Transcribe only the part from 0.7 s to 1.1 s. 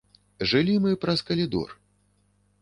мы